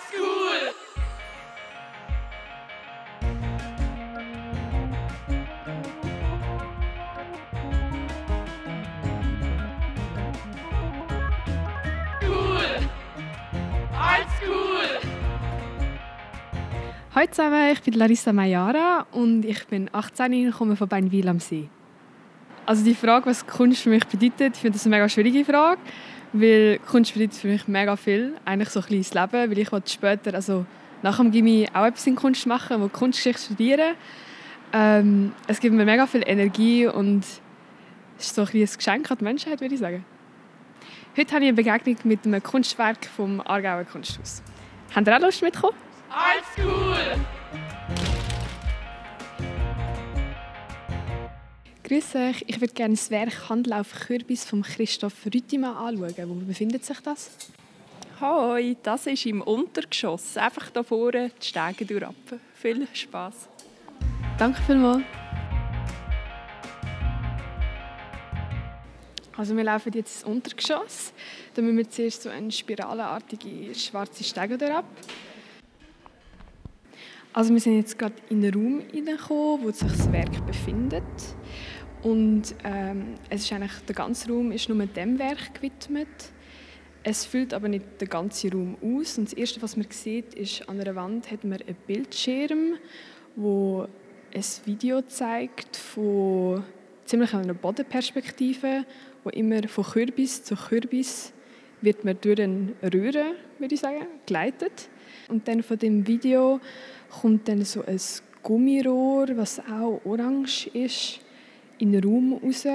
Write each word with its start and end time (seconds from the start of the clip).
Oldschool! 0.00 0.72
Hallo 17.14 17.26
zusammen, 17.30 17.72
ich 17.72 17.82
bin 17.82 17.94
Larissa 17.94 18.32
Mayara 18.32 19.06
und 19.12 19.44
ich 19.44 19.66
bin 19.66 19.90
18 19.92 20.46
und 20.46 20.52
komme 20.52 20.76
von 20.76 20.88
Beinwil 20.88 21.28
am 21.28 21.40
See. 21.40 21.68
Also 22.64 22.84
die 22.84 22.94
Frage, 22.94 23.26
was 23.26 23.46
Kunst 23.46 23.82
für 23.82 23.90
mich 23.90 24.06
bedeutet, 24.06 24.54
ich 24.54 24.60
finde 24.60 24.78
das 24.78 24.86
eine 24.86 24.96
mega 24.96 25.08
schwierige 25.08 25.44
Frage, 25.44 25.80
weil 26.32 26.78
Kunst 26.90 27.14
bedeutet 27.14 27.34
für 27.34 27.48
mich 27.48 27.66
mega 27.68 27.96
viel, 27.96 28.34
eigentlich 28.44 28.70
so 28.70 28.80
ein 28.80 28.98
das 28.98 29.14
Leben, 29.14 29.50
weil 29.50 29.58
ich 29.58 29.68
später, 29.86 30.34
also 30.34 30.66
nach 31.02 31.16
dem 31.16 31.30
Gimmi 31.30 31.68
auch 31.72 31.86
etwas 31.86 32.06
in 32.06 32.16
Kunst 32.16 32.46
machen, 32.46 32.80
wo 32.80 32.88
Kunstgeschichte 32.88 33.42
studieren. 33.42 33.94
Ähm, 34.72 35.32
es 35.46 35.58
gibt 35.60 35.74
mir 35.74 35.84
mega 35.84 36.06
viel 36.06 36.22
Energie 36.24 36.86
und 36.86 37.24
es 38.18 38.26
ist 38.26 38.34
so 38.34 38.42
ein, 38.42 38.48
ein 38.52 38.68
Geschenk 38.76 39.10
an 39.10 39.18
die 39.18 39.24
Menschheit, 39.24 39.60
würde 39.60 39.74
ich 39.74 39.80
sagen. 39.80 40.04
Heute 41.16 41.34
habe 41.34 41.44
ich 41.44 41.48
eine 41.48 41.56
Begegnung 41.56 41.96
mit 42.04 42.24
einem 42.24 42.42
Kunstwerk 42.42 43.06
vom 43.06 43.40
Aargauer 43.40 43.84
Kunsthaus. 43.84 44.42
Habt 44.94 45.08
ihr 45.08 45.16
auch 45.16 45.20
Lust 45.20 45.42
mitzukommen? 45.42 45.76
Oldschool! 46.10 47.39
Grüß 51.90 52.14
euch, 52.14 52.44
ich 52.46 52.60
würde 52.60 52.72
gerne 52.72 52.94
das 52.94 53.10
Werk 53.10 53.48
Handlauf 53.48 53.92
Kürbis 54.06 54.44
von 54.44 54.62
Christoph 54.62 55.26
Rüttimann 55.26 55.74
anschauen. 55.74 56.28
Wo 56.28 56.34
befindet 56.34 56.84
sich 56.84 57.00
das? 57.00 57.32
Hoi, 58.20 58.76
das 58.80 59.08
ist 59.08 59.26
im 59.26 59.42
Untergeschoss. 59.42 60.36
Einfach 60.36 60.70
da 60.70 60.84
vorne 60.84 61.32
die 61.42 61.44
Stege 61.44 61.84
durchab. 61.84 62.14
Viel 62.54 62.86
Spaß. 62.92 63.48
Danke 64.38 64.62
vielmals. 64.62 65.02
Also 69.36 69.56
wir 69.56 69.64
laufen 69.64 69.92
jetzt 69.92 70.22
ins 70.22 70.32
Untergeschoss. 70.32 71.12
Da 71.56 71.60
müssen 71.60 71.78
wir 71.78 71.90
zuerst 71.90 72.22
so 72.22 72.28
eine 72.28 72.52
spiralenartige 72.52 73.74
schwarze 73.74 74.22
Stege 74.22 74.56
durchab. 74.56 74.84
Also 77.32 77.52
wir 77.52 77.60
sind 77.60 77.78
jetzt 77.78 77.98
gerade 77.98 78.14
in 78.28 78.42
den 78.42 78.54
Raum 78.54 78.80
hineingekommen, 78.92 79.64
wo 79.64 79.70
sich 79.72 79.88
das 79.88 80.12
Werk 80.12 80.46
befindet. 80.46 81.02
Und 82.02 82.54
ähm, 82.64 83.14
es 83.28 83.42
ist 83.42 83.52
eigentlich, 83.52 83.72
der 83.86 83.94
ganze 83.94 84.30
Raum 84.30 84.52
ist 84.52 84.68
nur 84.68 84.86
dem 84.86 85.18
Werk 85.18 85.54
gewidmet. 85.54 86.08
Es 87.02 87.26
füllt 87.26 87.52
aber 87.52 87.68
nicht 87.68 87.84
den 88.00 88.08
ganzen 88.08 88.52
Raum 88.52 88.76
aus. 88.82 89.18
Und 89.18 89.26
das 89.26 89.32
Erste, 89.34 89.60
was 89.60 89.76
man 89.76 89.86
sieht, 89.90 90.34
ist, 90.34 90.68
an 90.68 90.80
einer 90.80 90.94
Wand 90.94 91.30
hat 91.30 91.44
man 91.44 91.60
einen 91.60 91.76
Bildschirm, 91.86 92.74
wo 93.36 93.86
ein 94.34 94.44
Video 94.64 95.02
zeigt 95.02 95.76
von 95.76 96.64
ziemlich 97.04 97.34
einer 97.34 97.54
Bodenperspektive, 97.54 98.84
wo 99.24 99.30
immer 99.30 99.66
von 99.68 99.84
Kürbis 99.84 100.42
zu 100.44 100.56
Kürbis 100.56 101.32
wird 101.82 102.04
man 102.04 102.18
durch 102.20 102.40
eine 102.40 102.72
Röhre, 102.82 103.34
würde 103.58 103.74
ich 103.74 103.80
sagen, 103.80 104.06
geleitet. 104.26 104.88
Und 105.28 105.48
dann 105.48 105.62
von 105.62 105.78
dem 105.78 106.06
Video 106.06 106.60
kommt 107.10 107.48
dann 107.48 107.64
so 107.64 107.84
ein 107.84 108.00
Gummirohr, 108.42 109.28
was 109.36 109.60
auch 109.60 110.00
orange 110.04 110.68
ist, 110.68 111.20
in 111.80 111.92
den 111.92 112.04
Raum 112.04 112.34
raus. 112.34 112.66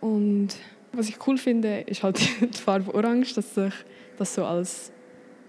Und 0.00 0.48
was 0.92 1.08
ich 1.08 1.26
cool 1.26 1.36
finde, 1.36 1.80
ist 1.80 2.02
halt 2.02 2.18
die 2.40 2.58
Farbe 2.58 2.94
orange, 2.94 3.34
dass 3.34 3.54
sich 3.54 3.74
das 4.16 4.34
so 4.34 4.44
als 4.44 4.92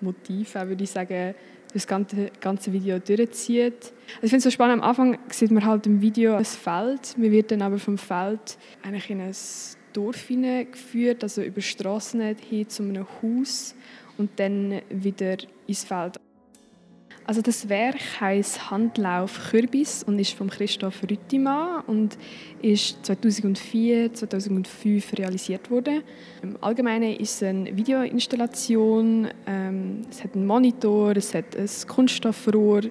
Motiv, 0.01 0.55
auch, 0.55 0.67
würde 0.67 0.83
ich 0.83 0.91
sagen, 0.91 1.35
das 1.73 1.87
ganze, 1.87 2.31
ganze 2.39 2.71
Video 2.71 2.99
durchzieht. 2.99 3.93
Also 4.15 4.23
ich 4.23 4.29
finde 4.29 4.37
es 4.37 4.43
so 4.43 4.51
spannend, 4.51 4.83
am 4.83 4.89
Anfang 4.89 5.17
sieht 5.29 5.51
man 5.51 5.65
halt 5.65 5.87
im 5.87 6.01
Video 6.01 6.35
ein 6.35 6.45
Feld, 6.45 7.17
man 7.17 7.31
wird 7.31 7.51
dann 7.51 7.61
aber 7.61 7.79
vom 7.79 7.97
Feld 7.97 8.57
eigentlich 8.83 9.09
in 9.09 9.21
ein 9.21 9.35
Dorf 9.93 10.27
geführt, 10.27 11.23
also 11.23 11.41
über 11.41 11.61
Straßen 11.61 12.35
hin 12.37 12.69
zu 12.69 12.83
einem 12.83 13.05
Haus 13.21 13.75
und 14.17 14.31
dann 14.37 14.81
wieder 14.89 15.37
ins 15.67 15.83
Feld. 15.83 16.19
Also 17.25 17.41
das 17.41 17.69
Werk 17.69 17.99
heißt 18.19 18.69
Handlauf 18.69 19.49
Kürbis 19.49 20.03
und 20.03 20.19
ist 20.19 20.33
von 20.33 20.49
Christoph 20.49 21.03
Rüttimann 21.09 21.81
und 21.87 22.17
ist 22.61 23.05
2004, 23.05 24.13
2005 24.13 25.17
realisiert 25.17 25.71
worden. 25.71 26.03
Im 26.41 26.57
Allgemeinen 26.61 27.15
ist 27.15 27.41
es 27.41 27.43
eine 27.43 27.75
Videoinstallation. 27.75 29.29
Ähm, 29.47 30.01
es 30.09 30.23
hat 30.23 30.35
einen 30.35 30.45
Monitor, 30.45 31.15
es 31.15 31.33
hat 31.33 31.55
ein 31.55 31.69
Kunststoffrohr 31.87 32.81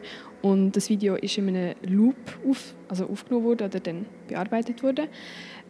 und 0.41 0.76
das 0.76 0.88
Video 0.88 1.14
ist 1.16 1.37
in 1.37 1.49
einem 1.49 1.75
Loop 1.82 2.16
auf, 2.49 2.75
also 2.88 3.06
aufgenommen 3.06 3.44
worden 3.44 3.66
oder 3.66 3.81
dann 3.81 4.06
bearbeitet 4.28 4.82
worden. 4.82 5.09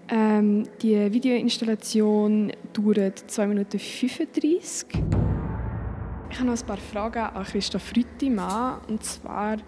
Ähm, 0.08 0.68
die 0.80 1.12
Videoinstallation 1.12 2.52
dauert 2.72 3.18
2 3.18 3.46
Minuten 3.48 3.78
35. 3.78 5.22
Ich 6.32 6.38
habe 6.38 6.48
noch 6.48 6.59
ein 6.59 6.66
paar 6.66 6.78
Fragen 6.78 7.19
an 7.19 7.44
Christoph 7.44 7.93
Rüttimann. 7.94 8.81
Und 8.88 9.04
zwar 9.04 9.59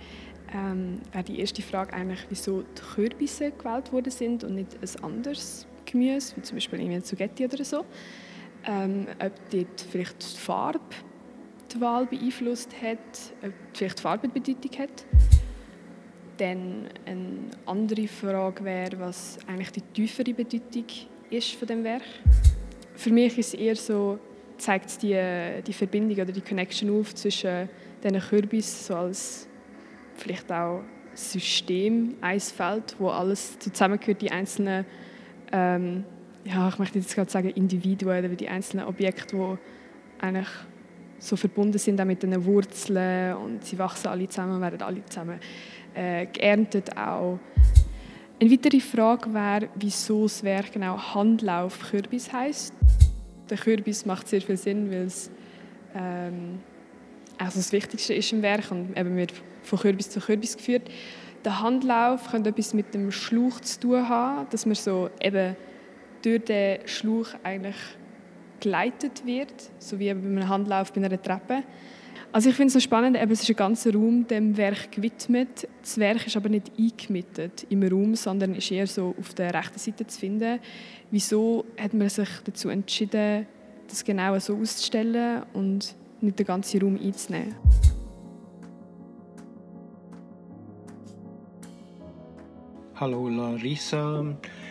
ähm, 0.50 0.98
wäre 1.12 1.22
die 1.22 1.38
erste 1.38 1.60
Frage 1.60 1.92
eigentlich, 1.92 2.24
wieso 2.30 2.62
die 2.62 2.80
Kürbisse 2.94 3.50
gewählt 3.50 3.92
worden 3.92 4.10
sind 4.10 4.44
und 4.44 4.54
nicht 4.54 4.74
ein 4.80 5.04
anderes 5.04 5.66
Gemüse, 5.84 6.34
wie 6.36 6.40
zum 6.40 6.56
Beispiel 6.56 6.80
irgendwie 6.80 7.02
Zugetti 7.02 7.44
oder 7.44 7.62
so. 7.62 7.84
Ähm, 8.66 9.06
ob 9.22 9.32
dort 9.50 9.80
vielleicht 9.90 10.22
die 10.22 10.40
Farbe 10.40 10.80
die 11.70 11.80
Wahl 11.82 12.06
beeinflusst 12.06 12.70
hat, 12.80 12.98
ob 13.44 13.52
vielleicht 13.74 13.98
die 13.98 14.02
Farbe 14.02 14.24
eine 14.24 14.32
Bedeutung 14.32 14.78
hat. 14.78 15.04
Dann 16.38 16.88
eine 17.04 17.50
andere 17.66 18.08
Frage 18.08 18.64
wäre, 18.64 18.98
was 19.00 19.36
eigentlich 19.46 19.72
die 19.72 19.82
tiefere 19.82 20.32
Bedeutung 20.32 20.86
ist 21.28 21.52
von 21.56 21.68
dem 21.68 21.84
Werk. 21.84 22.04
Für 22.94 23.10
mich 23.10 23.36
ist 23.36 23.52
es 23.52 23.60
eher 23.60 23.76
so, 23.76 24.18
zeigt 24.58 25.02
die, 25.02 25.18
die 25.66 25.72
Verbindung 25.72 26.16
oder 26.18 26.32
die 26.32 26.40
Connection 26.40 27.00
auf 27.00 27.14
zwischen 27.14 27.68
diesen 28.02 28.20
Kürbis 28.20 28.86
so 28.86 28.96
als 28.96 29.48
vielleicht 30.16 30.50
auch 30.52 30.82
System, 31.14 32.16
ein 32.20 32.40
Feld, 32.40 32.96
wo 32.98 33.08
alles 33.08 33.58
zusammengehört, 33.58 34.20
die 34.20 34.30
einzelnen, 34.30 34.84
ähm, 35.52 36.04
ja, 36.44 36.68
ich 36.68 36.78
möchte 36.78 36.98
jetzt 36.98 37.14
gerade 37.14 37.30
sagen 37.30 37.50
Individuen 37.50 38.24
oder 38.24 38.28
die 38.34 38.48
einzelnen 38.48 38.86
Objekte, 38.86 39.36
die 39.36 40.24
eigentlich 40.24 40.48
so 41.18 41.36
verbunden 41.36 41.78
sind 41.78 42.00
auch 42.00 42.04
mit 42.04 42.22
den 42.22 42.44
Wurzeln 42.44 43.36
und 43.36 43.64
sie 43.64 43.78
wachsen 43.78 44.08
alle 44.08 44.28
zusammen, 44.28 44.60
werden 44.60 44.82
alle 44.82 45.04
zusammen 45.06 45.38
äh, 45.94 46.26
geerntet 46.26 46.96
auch. 46.96 47.38
Eine 48.40 48.50
weitere 48.50 48.80
Frage 48.80 49.32
wäre, 49.32 49.68
wieso 49.76 50.24
das 50.24 50.42
Werk 50.42 50.72
genau 50.72 50.98
Handlauf 50.98 51.78
Kürbis 51.90 52.32
heißt 52.32 52.74
der 53.50 53.58
Kürbis 53.58 54.06
macht 54.06 54.28
sehr 54.28 54.40
viel 54.40 54.56
Sinn, 54.56 54.90
weil 54.90 55.06
es 55.06 55.30
ähm, 55.94 56.60
also 57.38 57.58
das 57.58 57.72
Wichtigste 57.72 58.14
ist 58.14 58.32
im 58.32 58.42
Werk 58.42 58.70
und 58.70 58.96
eben 58.96 59.16
wird 59.16 59.32
von 59.62 59.78
Kürbis 59.78 60.10
zu 60.10 60.20
Kürbis 60.20 60.56
geführt. 60.56 60.88
Der 61.44 61.60
Handlauf 61.60 62.30
könnte 62.30 62.50
etwas 62.50 62.74
mit 62.74 62.94
dem 62.94 63.10
Schlauch 63.10 63.60
zu 63.60 63.80
tun 63.80 64.08
haben, 64.08 64.46
dass 64.50 64.66
man 64.66 64.74
so 64.74 65.10
eben 65.20 65.56
durch 66.22 66.44
den 66.44 66.86
Schlauch 66.86 67.28
eigentlich 67.42 67.76
geleitet 68.60 69.26
wird, 69.26 69.52
so 69.78 69.98
wie 69.98 70.12
bei 70.12 70.20
einem 70.20 70.48
Handlauf 70.48 70.92
bei 70.92 71.04
einer 71.04 71.20
Treppe. 71.20 71.62
Also 72.34 72.50
ich 72.50 72.56
finde 72.56 72.66
es 72.66 72.72
so 72.72 72.80
spannend, 72.80 73.16
eben, 73.16 73.30
es 73.30 73.42
ist 73.44 73.48
ein 73.48 73.54
ganzer 73.54 73.92
Raum 73.94 74.26
dem 74.26 74.56
Werk 74.56 74.90
gewidmet. 74.90 75.68
Das 75.82 75.98
Werk 75.98 76.26
ist 76.26 76.36
aber 76.36 76.48
nicht 76.48 76.72
eingemietet 76.76 77.64
im 77.70 77.84
Raum, 77.84 78.16
sondern 78.16 78.56
ist 78.56 78.72
eher 78.72 78.88
so 78.88 79.14
auf 79.20 79.34
der 79.34 79.54
rechten 79.54 79.78
Seite 79.78 80.04
zu 80.04 80.18
finden. 80.18 80.58
Wieso 81.12 81.64
hat 81.78 81.94
man 81.94 82.08
sich 82.08 82.28
dazu 82.42 82.70
entschieden, 82.70 83.46
das 83.86 84.04
genau 84.04 84.36
so 84.40 84.56
auszustellen 84.56 85.44
und 85.52 85.94
nicht 86.20 86.36
den 86.36 86.44
ganzen 86.44 86.80
Raum 86.80 86.98
einzunehmen? 87.00 87.54
Hallo 92.96 93.28
Larissa, 93.28 94.24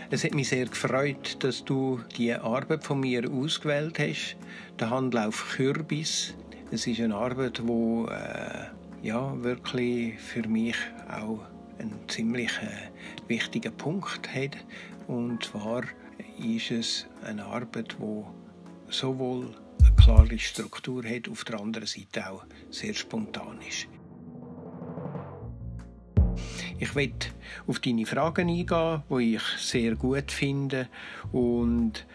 es 0.09 0.25
hat 0.25 0.33
mich 0.33 0.49
sehr 0.49 0.65
gefreut, 0.65 1.38
dass 1.39 1.63
du 1.63 2.01
die 2.17 2.33
Arbeit 2.33 2.83
von 2.83 2.99
mir 2.99 3.31
ausgewählt 3.31 3.99
hast, 3.99 4.35
der 4.81 4.89
Handlauf 4.89 5.53
Kürbis. 5.55 6.35
Es 6.73 6.87
ist 6.87 7.01
eine 7.01 7.13
Arbeit, 7.13 7.59
die 7.59 8.05
äh, 8.09 8.65
ja, 9.03 9.43
wirklich 9.43 10.19
für 10.19 10.47
mich 10.47 10.75
auch 11.07 11.41
einen 11.77 11.99
ziemlich 12.07 12.49
äh, 12.63 13.29
wichtigen 13.29 13.77
Punkt 13.77 14.27
hat. 14.33 14.57
Und 15.05 15.43
zwar 15.43 15.83
ist 16.43 16.71
es 16.71 17.05
eine 17.23 17.45
Arbeit, 17.45 17.95
die 17.99 18.23
sowohl 18.91 19.55
eine 19.81 19.95
klare 20.03 20.39
Struktur 20.39 21.03
hat, 21.03 21.29
auf 21.29 21.43
der 21.43 21.59
anderen 21.59 21.85
Seite 21.85 22.27
auch 22.27 22.43
sehr 22.71 22.95
spontan 22.95 23.59
ist. 23.69 23.87
Ich 26.79 26.95
will 26.95 27.13
auf 27.67 27.81
deine 27.81 28.07
Fragen 28.07 28.49
eingehen, 28.49 29.03
die 29.11 29.35
ich 29.35 29.43
sehr 29.59 29.93
gut 29.93 30.31
finde 30.31 30.89
und 31.31 32.07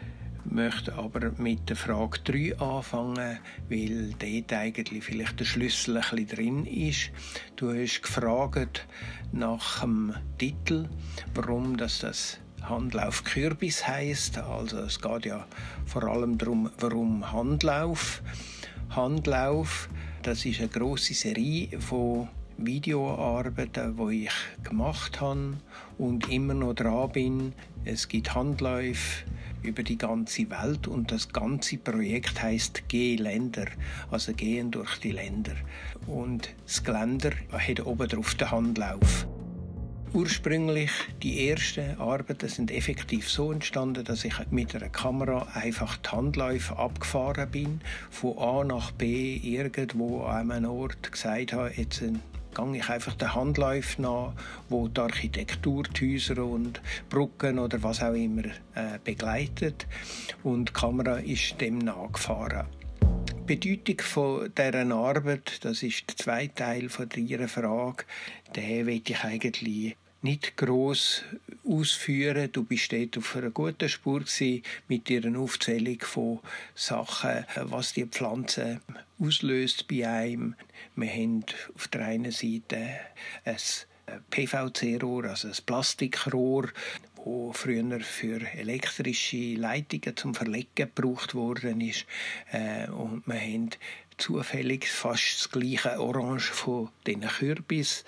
möchte 0.50 0.95
aber 0.95 1.33
mit 1.39 1.69
der 1.69 1.77
Frage 1.77 2.19
3 2.25 2.59
anfangen, 2.59 3.39
weil 3.69 4.15
dort 4.19 4.53
eigentlich 4.53 5.05
vielleicht 5.05 5.41
der 5.41 5.45
Schlüssel 5.45 5.97
ein 5.97 6.03
bisschen 6.03 6.27
drin 6.29 6.67
ist. 6.67 7.11
Du 7.56 7.73
hast 7.73 8.03
gefragt 8.03 8.87
nach 9.33 9.81
dem 9.81 10.15
Titel, 10.39 10.89
warum 11.35 11.77
das, 11.77 12.00
das 12.00 12.39
Handlauf 12.62 13.25
Kürbis 13.25 13.87
heißt. 13.87 14.39
Also 14.39 14.79
es 14.79 15.00
geht 15.00 15.27
ja 15.27 15.47
vor 15.87 16.05
allem 16.05 16.39
darum, 16.39 16.71
warum 16.79 17.31
Handlauf. 17.33 18.23
Handlauf, 18.91 19.89
das 20.23 20.45
ist 20.45 20.61
eine 20.61 20.69
große 20.69 21.15
Serie 21.15 21.81
von 21.81 22.29
Videoarbeiten, 22.56 23.97
die 23.97 24.25
ich 24.25 24.65
gemacht 24.65 25.21
habe 25.21 25.59
und 25.97 26.29
immer 26.31 26.55
noch 26.55 26.75
dran 26.75 27.12
bin. 27.12 27.53
Es 27.85 28.09
gibt 28.09 28.35
Handläufe 28.35 29.25
über 29.62 29.82
die 29.82 29.99
ganze 29.99 30.49
Welt 30.50 30.87
und 30.87 31.10
das 31.12 31.28
ganze 31.28 31.78
Projekt 31.78 32.43
heißt 32.43 32.88
G-Länder, 32.88 33.66
also 34.10 34.32
gehen 34.32 34.70
durch 34.70 34.99
die 34.99 35.12
Länder. 35.12 35.55
Und 36.06 36.55
das 36.64 36.82
Geländer 36.84 37.31
hat 37.52 37.84
oben 37.84 38.08
drauf 38.08 38.34
den 38.34 38.50
Handlauf. 38.50 39.26
Ursprünglich 40.14 40.90
die 41.22 41.50
ersten 41.50 42.00
Arbeiten 42.00 42.49
sind 42.49 42.70
effektiv 42.70 43.28
so 43.28 43.52
entstanden, 43.52 44.05
dass 44.05 44.25
ich 44.25 44.34
mit 44.50 44.75
einer 44.75 44.88
Kamera 44.88 45.46
einfach 45.52 45.99
die 45.99 46.08
Handläufe 46.08 46.78
abgefahren 46.78 47.50
bin, 47.50 47.81
von 48.08 48.38
A 48.38 48.64
nach 48.64 48.90
B 48.93 49.37
irgendwo 49.37 50.22
an 50.22 50.50
einem 50.50 50.70
Ort 50.70 51.12
gesagt 51.12 51.52
habe, 51.52 51.72
jetzt 51.76 52.02
gehe 52.58 52.76
ich 52.76 52.88
einfach 52.88 53.14
den 53.14 53.34
Handläufen 53.34 54.02
nach, 54.02 54.32
wo 54.69 54.88
die 54.88 55.00
Architektur, 55.00 55.84
die 55.84 56.14
Häuser 56.14 56.44
und 56.44 56.81
Brücken 57.08 57.58
oder 57.58 57.82
was 57.82 58.02
auch 58.02 58.14
immer 58.14 58.46
äh, 58.75 58.99
begleitet 59.02 59.87
und 60.43 60.70
die 60.70 60.72
Kamera 60.72 61.19
ist 61.19 61.60
dem 61.60 61.78
nachgefahren. 61.78 62.66
Die 63.49 63.56
Bedeutung 63.56 64.50
dieser 64.56 64.94
Arbeit, 64.94 65.64
das 65.64 65.82
ist 65.82 66.08
der 66.08 66.16
zweite 66.16 66.55
Teil 66.55 66.88
von 66.88 67.08
Ihrer 67.14 67.49
Frage, 67.49 68.05
den 68.55 68.87
will 68.87 69.02
ich 69.06 69.25
eigentlich 69.25 69.96
nicht 70.23 70.56
groß 70.56 71.23
ausführen. 71.65 72.50
Du 72.53 72.65
bist 72.65 72.93
dort 72.93 73.19
auf 73.19 73.37
einer 73.37 73.50
guten 73.50 73.88
Spur 73.88 74.25
mit 74.88 75.11
ihrer 75.11 75.38
Aufzählung 75.38 76.00
von 76.00 76.41
Sachen, 76.75 77.44
was 77.62 77.93
die 77.93 78.06
Pflanze 78.06 78.81
auslöst 79.19 79.87
bei 79.88 80.09
einem. 80.09 80.55
Wir 80.97 81.11
haben 81.11 81.44
auf 81.75 81.88
der 81.88 82.06
einen 82.06 82.32
Seite 82.32 82.99
ein 83.44 83.56
PVC-Rohr, 84.31 85.25
also 85.25 85.49
ein 85.49 85.55
Plastikrohr, 85.67 86.69
wo 87.25 87.53
früher 87.53 88.00
für 88.00 88.41
elektrische 88.55 89.55
Leitungen 89.55 90.17
zum 90.17 90.35
Verlegen 90.35 90.69
gebraucht 90.75 91.35
worden 91.35 91.81
ist. 91.81 92.06
Äh, 92.53 92.88
und 92.91 93.26
wir 93.26 93.41
haben 93.41 93.70
zufällig 94.19 94.88
fast 94.88 95.38
das 95.38 95.50
gleiche 95.50 96.00
Orange 96.00 96.50
von 96.53 96.88
diesen 97.06 97.23
Kürbis. 97.23 98.05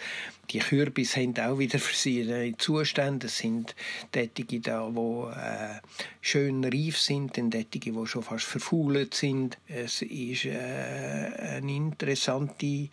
Die 0.51 0.59
Kürbis 0.59 1.17
haben 1.17 1.39
auch 1.39 1.59
wieder 1.59 1.79
verschiedene 1.79 2.57
Zustände. 2.59 3.29
Es 3.29 3.39
sind 3.39 3.77
Tätige 4.11 4.61
da, 4.61 4.91
die 4.91 5.39
äh, 5.39 5.81
schön 6.21 6.65
reif 6.65 6.99
sind, 6.99 7.39
und 7.39 7.53
Tätige, 7.53 7.93
die 7.93 8.07
schon 8.07 8.25
fast 8.25 8.47
verfault 8.47 9.15
sind. 9.15 9.59
Es 9.69 10.03
ist 10.03 10.47
äh, 10.47 11.57
eine 11.57 11.73
interessante 11.73 12.67
äh, 12.67 12.89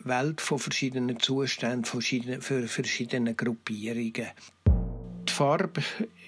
Welt 0.00 0.40
von 0.40 0.58
verschiedenen 0.58 1.18
Zuständen, 1.18 1.84
für 1.84 2.68
verschiedene 2.68 3.34
Gruppierungen. 3.34 4.28
Die 5.30 5.36
Farbe 5.36 5.80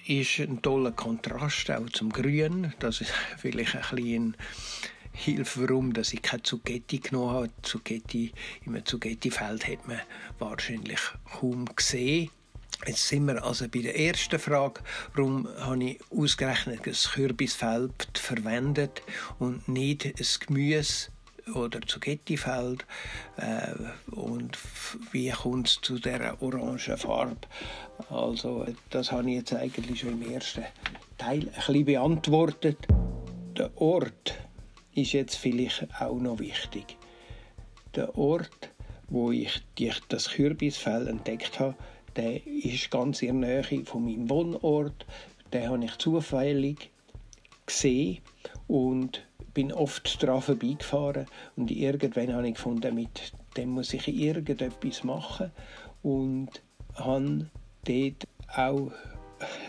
ist 0.07 0.39
ein 0.39 0.61
toller 0.61 0.93
Kontrast 0.93 1.69
auch 1.69 1.89
zum 1.89 2.09
Grün. 2.09 2.73
Das 2.79 3.01
ist 3.01 3.11
vielleicht 3.37 3.75
ein 3.75 3.95
bisschen 3.95 4.37
Hilfe, 5.11 5.67
warum 5.67 5.93
dass 5.93 6.13
ich 6.13 6.21
kein 6.21 6.41
Zucchetti 6.41 6.99
genommen 6.99 7.31
habe. 7.31 7.49
Zucchetti, 7.63 8.31
Im 8.65 8.83
Zucchetti-Feld 8.83 9.67
hat 9.67 9.87
man 9.89 9.99
wahrscheinlich 10.39 11.01
kaum 11.29 11.65
gesehen. 11.75 12.29
Jetzt 12.87 13.09
sind 13.09 13.25
wir 13.25 13.43
also 13.43 13.67
bei 13.67 13.79
der 13.79 13.99
ersten 13.99 14.39
Frage, 14.39 14.81
warum 15.15 15.49
habe 15.59 15.83
ich 15.83 15.99
ausgerechnet 16.09 16.87
das 16.87 17.11
Kürbisfeld 17.11 18.09
verwendet 18.13 19.03
und 19.37 19.67
nicht 19.67 20.05
ein 20.05 20.25
Gemüse 20.47 21.09
oder 21.55 21.81
Zucchetti-Feld 21.81 22.85
äh, 23.37 24.11
und 24.11 24.57
wie 25.11 25.29
kommt 25.29 25.67
es 25.67 25.81
zu 25.81 25.99
dieser 25.99 26.41
orangen 26.41 26.79
Farbe. 26.79 27.47
Also 28.09 28.65
das 28.89 29.11
habe 29.11 29.29
ich 29.29 29.37
jetzt 29.37 29.53
eigentlich 29.53 29.99
schon 29.99 30.21
im 30.21 30.31
ersten 30.31 30.63
Teil 31.17 31.41
ein 31.41 31.53
bisschen 31.53 31.85
beantwortet. 31.85 32.77
Der 33.57 33.69
Ort 33.79 34.35
ist 34.95 35.13
jetzt 35.13 35.35
vielleicht 35.35 35.87
auch 35.99 36.19
noch 36.19 36.39
wichtig. 36.39 36.97
Der 37.95 38.17
Ort, 38.17 38.71
wo 39.09 39.31
ich 39.31 39.61
das 40.09 40.29
Kürbisfell 40.29 41.07
entdeckt 41.07 41.59
habe, 41.59 41.75
der 42.15 42.45
ist 42.45 42.91
ganz 42.91 43.21
in 43.21 43.41
der 43.41 43.63
Nähe 43.63 43.85
von 43.85 44.05
meinem 44.05 44.29
Wohnort. 44.29 45.05
Den 45.51 45.69
habe 45.69 45.85
ich 45.85 45.97
zufällig 45.97 46.89
gesehen 47.65 48.19
und 48.67 49.25
bin 49.53 49.71
oft 49.71 50.21
daran 50.21 50.41
vorbeigefahren 50.41 51.27
und 51.55 51.71
irgendwann 51.71 52.33
habe 52.33 52.47
ich 52.47 52.55
gefunden, 52.55 52.95
mit 52.95 53.33
dem 53.55 53.69
muss 53.69 53.93
ich 53.93 54.07
irgendetwas 54.07 55.03
machen 55.03 55.51
und 56.01 56.49
habe 56.95 57.49
dort 57.85 58.27
auch 58.55 58.91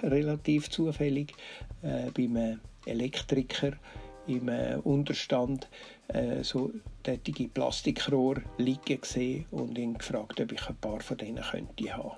relativ 0.02 0.70
zufällig 0.70 1.34
äh, 1.82 2.10
bei 2.14 2.24
einem 2.24 2.60
Elektriker 2.86 3.72
im 4.26 4.48
äh, 4.48 4.76
Unterstand 4.76 5.68
äh, 6.08 6.42
so 6.42 6.70
tätige 7.02 7.48
Plastikrohr 7.48 8.36
liegen 8.58 9.00
gesehen 9.00 9.46
und 9.50 9.76
ihn 9.78 9.94
gefragt, 9.94 10.40
ob 10.40 10.52
ich 10.52 10.68
ein 10.68 10.76
paar 10.76 11.00
von 11.00 11.16
denen 11.18 11.42
könnte 11.42 11.96
haben. 11.96 12.16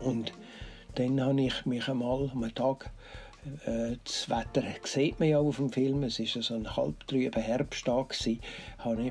Und 0.00 0.32
dann 0.96 1.20
habe 1.20 1.40
ich 1.40 1.64
mich 1.66 1.88
einmal 1.88 2.30
am 2.32 2.54
Tag 2.54 2.90
das 4.04 4.28
Wetter 4.28 4.62
sieht 4.84 5.20
man 5.20 5.28
ja 5.28 5.38
auf 5.38 5.56
dem 5.56 5.70
Film. 5.70 6.02
Es 6.04 6.18
war 6.18 6.42
so 6.42 6.54
ein 6.54 6.76
halbtrüber 6.76 7.40
Herbsttag. 7.40 8.14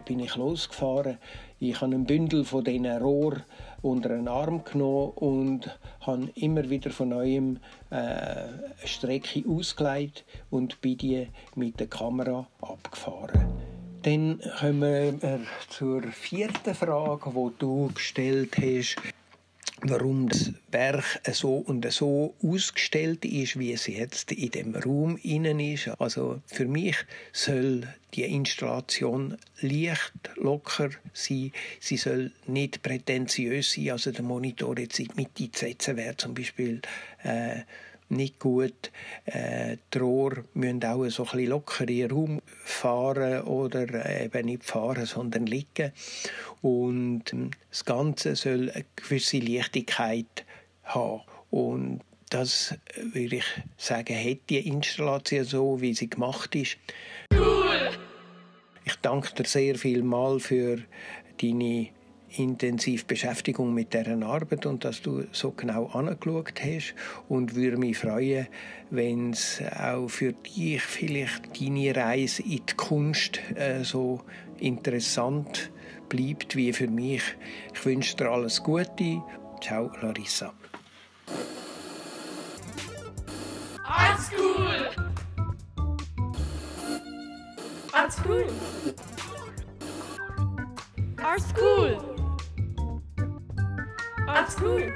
Bin 0.05 0.19
ich 0.19 0.35
losgefahren. 0.35 1.17
Ich 1.59 1.79
habe 1.79 1.95
ein 1.95 2.05
Bündel 2.05 2.43
von 2.43 2.63
diesen 2.63 2.87
Rohr 2.87 3.37
unter 3.81 4.09
den 4.09 4.27
Arm 4.27 4.63
genommen 4.63 5.11
und 5.15 5.79
habe 6.01 6.29
immer 6.35 6.69
wieder 6.69 6.89
von 6.89 7.09
neuem 7.09 7.59
äh, 7.89 7.95
eine 7.95 8.69
Strecke 8.85 9.43
ausgelegt 9.47 10.25
und 10.49 10.81
bin 10.81 10.97
die 10.97 11.27
mit 11.55 11.79
der 11.79 11.87
Kamera 11.87 12.47
abgefahren. 12.61 13.45
Dann 14.01 14.41
kommen 14.59 15.21
wir 15.21 15.39
zur 15.69 16.03
vierten 16.11 16.75
Frage, 16.75 17.29
die 17.29 17.51
du 17.59 17.89
gestellt 17.93 18.57
hast 18.57 18.97
warum 19.85 20.29
das 20.29 20.51
Werk 20.71 21.21
so 21.31 21.55
und 21.57 21.89
so 21.91 22.35
ausgestellt 22.41 23.25
ist, 23.25 23.59
wie 23.59 23.73
es 23.73 23.87
jetzt 23.87 24.31
in 24.31 24.51
dem 24.51 24.75
Raum 24.75 25.17
innen 25.21 25.59
ist. 25.59 25.89
Also 25.99 26.41
für 26.45 26.65
mich 26.65 26.95
soll 27.31 27.87
die 28.13 28.23
Installation 28.23 29.37
leicht, 29.61 30.13
locker 30.35 30.89
sein. 31.13 31.51
Sie 31.79 31.97
soll 31.97 32.31
nicht 32.47 32.81
prätentiös 32.83 33.73
sein. 33.73 33.91
Also 33.91 34.11
der 34.11 34.23
Monitor 34.23 34.77
jetzt 34.77 34.99
in 34.99 35.09
die 35.37 35.51
zu 35.51 35.65
setzen 35.65 35.97
wäre 35.97 36.15
zum 36.17 36.33
Beispiel 36.33 36.81
äh, 37.23 37.61
nicht 38.09 38.39
gut. 38.39 38.91
Äh, 39.25 39.77
die 39.93 39.97
Rohre 39.97 40.43
müssen 40.53 40.83
auch 40.85 41.07
so 41.09 41.23
ein 41.23 41.31
bisschen 41.31 41.49
locker 41.49 41.87
in 41.87 42.11
Raum 42.11 42.41
fahren 42.63 43.41
oder 43.43 44.21
eben 44.21 44.45
nicht 44.45 44.63
fahren, 44.63 45.05
sondern 45.05 45.45
liegen. 45.45 45.91
Und 46.61 47.23
das 47.69 47.85
Ganze 47.85 48.35
soll 48.35 48.69
eine 48.71 48.85
gewisse 48.95 49.39
Leichtigkeit 49.39 50.45
haben. 50.83 51.21
Und 51.49 52.01
das 52.29 52.75
würde 52.95 53.35
ich 53.37 53.45
sagen, 53.77 54.15
hat 54.15 54.49
die 54.49 54.67
Installation 54.67 55.45
so, 55.45 55.81
wie 55.81 55.93
sie 55.93 56.09
gemacht 56.09 56.55
ist. 56.55 56.77
Cool! 57.31 57.91
Ich 58.85 58.95
danke 58.97 59.33
dir 59.35 59.45
sehr 59.45 59.75
viel 59.75 60.03
mal 60.03 60.39
für 60.39 60.79
deine 61.41 61.89
intensiv 62.37 63.05
Beschäftigung 63.05 63.73
mit 63.73 63.93
deren 63.93 64.23
Arbeit 64.23 64.65
und 64.65 64.83
dass 64.83 65.01
du 65.01 65.23
so 65.31 65.51
genau 65.51 65.87
angeschaut 65.87 66.59
hast 66.61 66.95
und 67.29 67.55
würde 67.55 67.77
mich 67.77 67.97
freuen, 67.97 68.47
wenn 68.89 69.31
es 69.31 69.61
auch 69.79 70.07
für 70.07 70.33
dich 70.33 70.81
vielleicht 70.81 71.59
deine 71.59 71.95
Reise 71.95 72.43
in 72.43 72.65
die 72.65 72.75
Kunst 72.75 73.39
äh, 73.55 73.83
so 73.83 74.21
interessant 74.59 75.71
bleibt 76.09 76.55
wie 76.55 76.73
für 76.73 76.87
mich. 76.87 77.23
Ich 77.73 77.85
wünsche 77.85 78.15
dir 78.15 78.29
alles 78.29 78.61
Gute. 78.61 79.21
Ciao, 79.61 79.91
Larissa. 80.01 80.53
Art 83.85 84.19
School! 84.19 84.89
Art 87.91 88.11
School! 88.11 88.45
Art 91.17 91.41
School! 91.41 92.12
Art 94.33 94.51
School! 94.51 94.95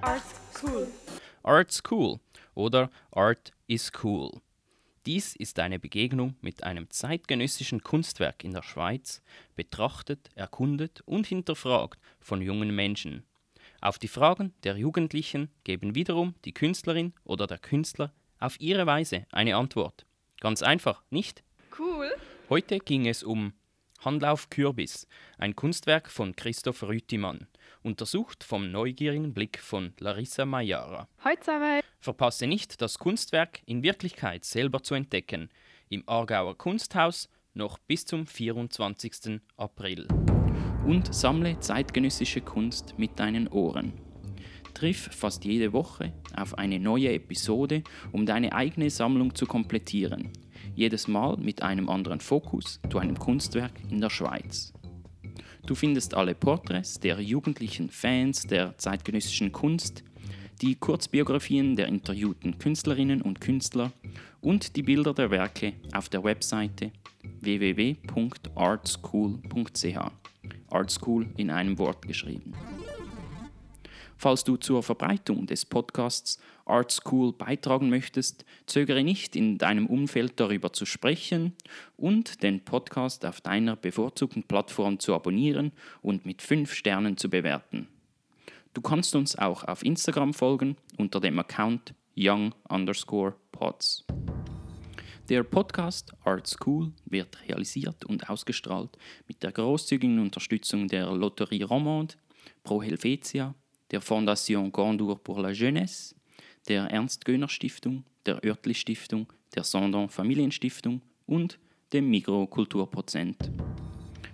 Art 0.00 0.22
School! 0.54 0.86
Art 1.42 1.72
School. 1.72 2.20
oder 2.54 2.88
Art 3.10 3.50
is 3.66 3.90
Cool. 4.00 4.30
Dies 5.06 5.34
ist 5.34 5.58
eine 5.58 5.80
Begegnung 5.80 6.36
mit 6.40 6.62
einem 6.62 6.88
zeitgenössischen 6.90 7.82
Kunstwerk 7.82 8.44
in 8.44 8.52
der 8.52 8.62
Schweiz, 8.62 9.22
betrachtet, 9.56 10.30
erkundet 10.36 11.00
und 11.04 11.26
hinterfragt 11.26 11.98
von 12.20 12.40
jungen 12.40 12.72
Menschen. 12.76 13.24
Auf 13.80 13.98
die 13.98 14.06
Fragen 14.06 14.54
der 14.62 14.76
Jugendlichen 14.76 15.50
geben 15.64 15.96
wiederum 15.96 16.36
die 16.44 16.54
Künstlerin 16.54 17.12
oder 17.24 17.48
der 17.48 17.58
Künstler 17.58 18.12
auf 18.38 18.60
ihre 18.60 18.86
Weise 18.86 19.26
eine 19.32 19.56
Antwort. 19.56 20.06
Ganz 20.38 20.62
einfach, 20.62 21.02
nicht? 21.10 21.42
Cool. 21.76 22.12
Heute 22.48 22.78
ging 22.78 23.08
es 23.08 23.24
um 23.24 23.52
Handlauf 24.04 24.50
Kürbis, 24.50 25.06
ein 25.38 25.54
Kunstwerk 25.54 26.10
von 26.10 26.34
Christoph 26.34 26.82
Rütimann, 26.82 27.46
untersucht 27.82 28.42
vom 28.42 28.72
neugierigen 28.72 29.32
Blick 29.32 29.60
von 29.60 29.92
Larissa 30.00 30.44
Mayara. 30.44 31.06
Hallo 31.20 31.36
zusammen! 31.38 31.80
Verpasse 32.00 32.48
nicht, 32.48 32.82
das 32.82 32.98
Kunstwerk 32.98 33.60
in 33.64 33.84
Wirklichkeit 33.84 34.44
selber 34.44 34.82
zu 34.82 34.94
entdecken, 34.94 35.50
im 35.88 36.02
Aargauer 36.08 36.58
Kunsthaus 36.58 37.28
noch 37.54 37.78
bis 37.78 38.04
zum 38.04 38.26
24. 38.26 39.40
April. 39.56 40.08
Und 40.84 41.14
sammle 41.14 41.60
zeitgenössische 41.60 42.40
Kunst 42.40 42.98
mit 42.98 43.20
deinen 43.20 43.46
Ohren. 43.46 43.92
Triff 44.74 45.10
fast 45.12 45.44
jede 45.44 45.72
Woche 45.72 46.12
auf 46.36 46.58
eine 46.58 46.80
neue 46.80 47.12
Episode, 47.12 47.84
um 48.10 48.26
deine 48.26 48.52
eigene 48.52 48.90
Sammlung 48.90 49.34
zu 49.34 49.46
komplettieren. 49.46 50.32
Jedes 50.74 51.08
Mal 51.08 51.36
mit 51.36 51.62
einem 51.62 51.88
anderen 51.88 52.20
Fokus 52.20 52.80
zu 52.90 52.98
einem 52.98 53.18
Kunstwerk 53.18 53.72
in 53.90 54.00
der 54.00 54.10
Schweiz. 54.10 54.72
Du 55.66 55.74
findest 55.74 56.14
alle 56.14 56.34
Porträts 56.34 56.98
der 56.98 57.20
jugendlichen 57.20 57.90
Fans 57.90 58.42
der 58.42 58.76
zeitgenössischen 58.78 59.52
Kunst, 59.52 60.02
die 60.60 60.74
Kurzbiografien 60.74 61.76
der 61.76 61.88
interviewten 61.88 62.58
Künstlerinnen 62.58 63.22
und 63.22 63.40
Künstler 63.40 63.92
und 64.40 64.76
die 64.76 64.82
Bilder 64.82 65.14
der 65.14 65.30
Werke 65.30 65.74
auf 65.92 66.08
der 66.08 66.24
Webseite 66.24 66.90
www.artschool.ch. 67.40 69.98
Artschool 70.70 71.26
in 71.36 71.50
einem 71.50 71.78
Wort 71.78 72.06
geschrieben. 72.06 72.54
Falls 74.22 74.44
du 74.44 74.56
zur 74.56 74.84
Verbreitung 74.84 75.46
des 75.46 75.64
Podcasts 75.66 76.38
Art 76.64 76.92
School 76.92 77.32
beitragen 77.32 77.90
möchtest, 77.90 78.44
zögere 78.66 79.02
nicht, 79.02 79.34
in 79.34 79.58
deinem 79.58 79.88
Umfeld 79.88 80.38
darüber 80.38 80.72
zu 80.72 80.86
sprechen 80.86 81.56
und 81.96 82.44
den 82.44 82.64
Podcast 82.64 83.26
auf 83.26 83.40
deiner 83.40 83.74
bevorzugten 83.74 84.44
Plattform 84.44 85.00
zu 85.00 85.12
abonnieren 85.12 85.72
und 86.02 86.24
mit 86.24 86.40
5 86.40 86.72
Sternen 86.72 87.16
zu 87.16 87.30
bewerten. 87.30 87.88
Du 88.74 88.80
kannst 88.80 89.16
uns 89.16 89.36
auch 89.36 89.64
auf 89.64 89.84
Instagram 89.84 90.34
folgen 90.34 90.76
unter 90.98 91.18
dem 91.18 91.40
Account 91.40 91.92
young 92.16 92.54
underscore 92.68 93.34
pods. 93.50 94.04
Der 95.30 95.42
Podcast 95.42 96.12
Art 96.24 96.46
School 96.46 96.92
wird 97.06 97.42
realisiert 97.48 98.04
und 98.04 98.30
ausgestrahlt 98.30 98.96
mit 99.26 99.42
der 99.42 99.50
großzügigen 99.50 100.20
Unterstützung 100.20 100.86
der 100.86 101.10
Lotterie 101.10 101.64
Romande, 101.64 102.14
Pro 102.62 102.80
Helvetia, 102.80 103.56
der 103.92 104.00
Fondation 104.00 104.72
Gondour 104.72 105.22
pour 105.22 105.40
la 105.40 105.52
Jeunesse, 105.52 106.14
der 106.66 106.84
Ernst-Göhner-Stiftung, 106.84 108.04
der 108.26 108.42
Oertli-Stiftung, 108.42 109.32
der 109.54 109.64
Sondon 109.64 110.08
Familienstiftung 110.08 111.02
und 111.26 111.58
dem 111.92 112.08
Migro 112.08 112.46
Kulturprozent. 112.46 113.36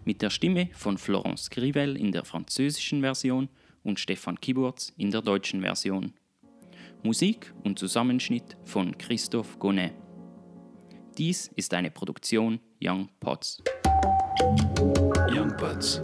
Mit 0.04 0.22
der 0.22 0.30
Stimme 0.30 0.68
von 0.72 0.96
Florence 0.96 1.50
Grivel 1.50 1.96
in 1.96 2.12
der 2.12 2.24
französischen 2.24 3.00
Version 3.00 3.48
und 3.82 3.98
Stefan 3.98 4.40
Kiburz 4.40 4.92
in 4.96 5.10
der 5.10 5.22
deutschen 5.22 5.60
Version. 5.60 6.14
Musik 7.02 7.52
und 7.64 7.78
Zusammenschnitt 7.78 8.56
von 8.64 8.96
Christophe 8.96 9.58
Gonnet. 9.58 9.92
Dies 11.16 11.48
ist 11.56 11.74
eine 11.74 11.90
Produktion 11.90 12.60
Young 12.80 13.08
Pots. 13.20 13.60
Young 15.30 15.52
Buds. 15.56 16.00